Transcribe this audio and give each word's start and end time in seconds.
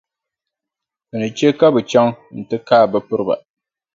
Bɛ 1.07 1.15
ni 1.19 1.27
che 1.37 1.47
ka 1.59 1.67
bɛ 1.73 1.81
chaŋ 1.91 2.07
nti 2.39 2.55
kaai 2.67 2.87
bɛ 2.91 2.99
piriba. 3.07 3.35